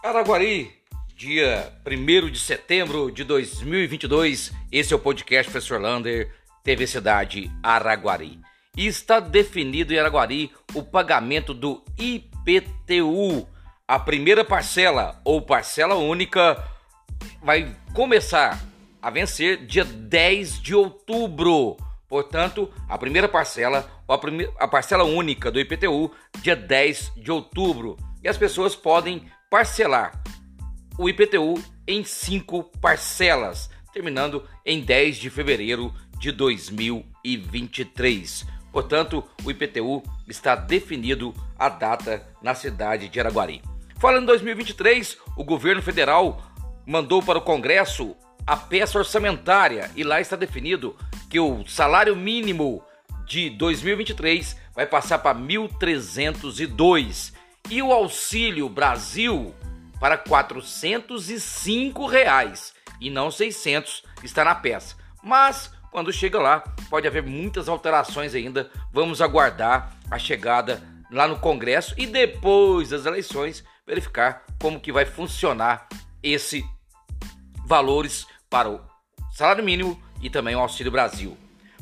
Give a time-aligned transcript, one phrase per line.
[0.00, 0.70] Araguari,
[1.16, 4.52] dia 1 de setembro de 2022.
[4.70, 6.32] Esse é o podcast Professor Lander,
[6.62, 8.40] TV Cidade Araguari.
[8.76, 13.48] E está definido em Araguari o pagamento do IPTU.
[13.88, 16.64] A primeira parcela ou parcela única
[17.42, 18.64] vai começar
[19.02, 21.76] a vencer dia 10 de outubro.
[22.08, 27.96] Portanto, a primeira parcela, a, a parcela única do IPTU, dia 10 de outubro.
[28.22, 30.22] E as pessoas podem parcelar
[30.98, 31.54] o IPTU
[31.86, 38.46] em cinco parcelas, terminando em 10 de fevereiro de 2023.
[38.72, 43.60] Portanto, o IPTU está definido a data na cidade de Araguari.
[43.98, 46.42] Falando em 2023, o governo federal
[46.86, 48.14] mandou para o Congresso
[48.46, 50.94] a peça orçamentária e lá está definido
[51.30, 52.82] que o salário mínimo
[53.26, 57.34] de 2023 vai passar para 1.302
[57.70, 59.54] e o Auxílio Brasil
[60.00, 64.96] para 405 reais e não 600 está na peça.
[65.22, 68.70] Mas quando chega lá, pode haver muitas alterações ainda.
[68.92, 75.04] Vamos aguardar a chegada lá no Congresso e depois das eleições verificar como que vai
[75.04, 75.88] funcionar
[76.22, 76.64] esse
[77.66, 78.80] valores para o
[79.32, 81.36] salário mínimo e também o Auxílio Brasil.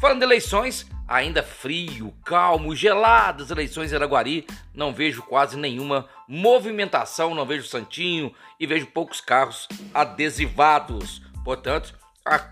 [0.00, 7.34] Falando de eleições, ainda frio, calmo, geladas eleições em Araguari, não vejo quase nenhuma movimentação,
[7.34, 11.20] não vejo Santinho e vejo poucos carros adesivados.
[11.44, 12.42] Portanto, a,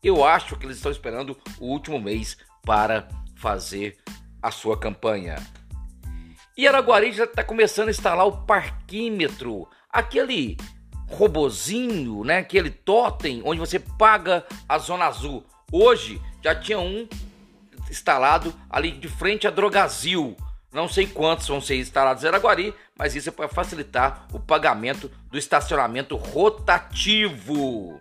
[0.00, 3.98] eu acho que eles estão esperando o último mês para fazer
[4.40, 5.34] a sua campanha.
[6.56, 10.56] E Araguari já está começando a instalar o parquímetro, aquele
[11.08, 12.38] robozinho, né?
[12.38, 15.44] Aquele totem onde você paga a zona azul.
[15.72, 17.08] Hoje já tinha um
[17.90, 20.36] instalado ali de frente a Drogazil.
[20.72, 25.10] Não sei quantos vão ser instalados em Araguari, mas isso é para facilitar o pagamento
[25.30, 28.00] do estacionamento rotativo.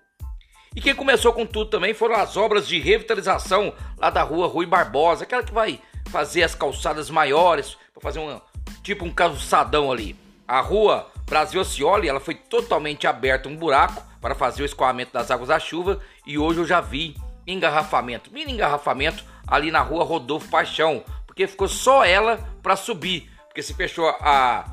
[0.76, 4.66] E quem começou com tudo também foram as obras de revitalização lá da rua Rui
[4.66, 5.80] Barbosa, aquela que vai
[6.10, 8.42] fazer as calçadas maiores, para fazer um
[8.84, 10.16] tipo um calçadão ali.
[10.46, 15.32] A rua Brasil Cioli, ela foi totalmente aberta um buraco para fazer o escoamento das
[15.32, 17.16] águas da chuva e hoje eu já vi
[17.48, 23.62] engarrafamento, mini engarrafamento ali na rua Rodolfo Paixão, porque ficou só ela para subir, porque
[23.62, 24.66] se fechou a,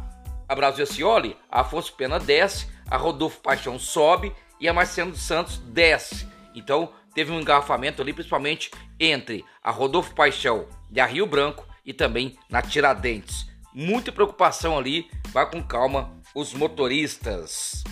[0.49, 5.59] a Brasil Cioli, a Afonso Pena desce, a Rodolfo Paixão sobe e a Marciano Santos
[5.59, 6.29] desce.
[6.55, 11.93] Então teve um engarrafamento ali, principalmente entre a Rodolfo Paixão e a Rio Branco e
[11.93, 13.47] também na Tiradentes.
[13.75, 17.83] Muita preocupação ali, vá com calma os motoristas.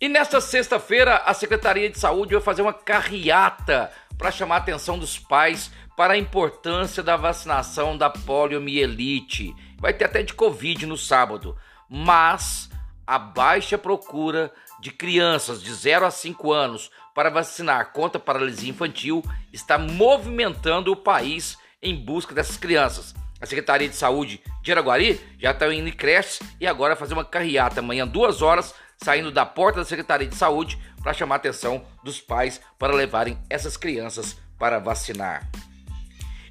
[0.00, 4.98] E nesta sexta-feira, a Secretaria de Saúde vai fazer uma carreata para chamar a atenção
[4.98, 9.54] dos pais para a importância da vacinação da poliomielite.
[9.78, 11.56] Vai ter até de Covid no sábado,
[11.88, 12.68] mas
[13.06, 18.70] a baixa procura de crianças de 0 a 5 anos para vacinar contra a paralisia
[18.70, 23.14] infantil está movimentando o país em busca dessas crianças.
[23.40, 27.24] A Secretaria de Saúde de Araguari já está indo em creche e agora fazer uma
[27.24, 31.84] carreata amanhã, duas horas, saindo da porta da Secretaria de Saúde para chamar a atenção
[32.02, 35.48] dos pais para levarem essas crianças para vacinar.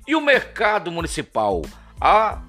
[0.08, 1.62] E o mercado municipal?
[2.00, 2.41] Há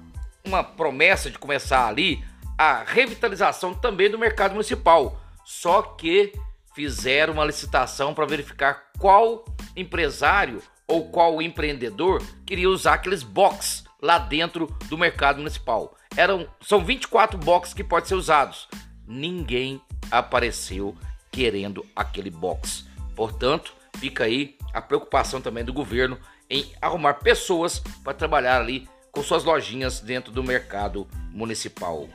[0.45, 2.23] uma promessa de começar ali
[2.57, 6.33] a revitalização também do mercado municipal, só que
[6.73, 9.43] fizeram uma licitação para verificar qual
[9.75, 15.95] empresário ou qual empreendedor queria usar aqueles box lá dentro do mercado municipal.
[16.15, 18.67] Eram, são 24 boxes que podem ser usados.
[19.05, 19.81] Ninguém
[20.11, 20.95] apareceu
[21.31, 22.85] querendo aquele box.
[23.15, 26.17] Portanto, fica aí a preocupação também do governo
[26.49, 32.07] em arrumar pessoas para trabalhar ali com suas lojinhas dentro do mercado municipal.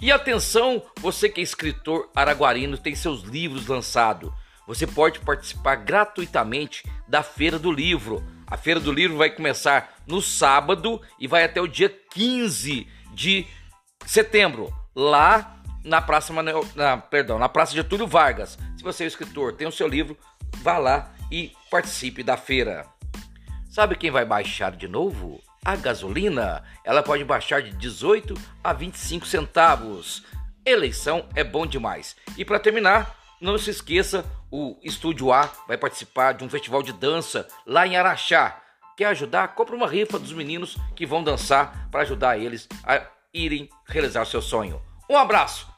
[0.00, 4.30] E atenção, você que é escritor araguarino, tem seus livros lançados.
[4.66, 8.22] Você pode participar gratuitamente da Feira do Livro.
[8.46, 13.46] A Feira do Livro vai começar no sábado e vai até o dia 15 de
[14.06, 15.57] setembro, lá
[15.88, 18.58] na Praça Manuel, na, perdão, na Praça Getúlio Vargas.
[18.76, 20.16] Se você é escritor, tem o seu livro,
[20.58, 22.86] vá lá e participe da feira.
[23.70, 25.40] Sabe quem vai baixar de novo?
[25.64, 26.62] A gasolina.
[26.84, 30.24] Ela pode baixar de 18 a 25 centavos.
[30.64, 32.16] Eleição é bom demais.
[32.36, 36.92] E para terminar, não se esqueça, o Estúdio A vai participar de um festival de
[36.92, 38.60] dança lá em Araxá.
[38.96, 39.54] Quer ajudar?
[39.54, 43.02] Compre uma rifa dos meninos que vão dançar para ajudar eles a
[43.32, 44.82] irem realizar seu sonho.
[45.08, 45.77] Um abraço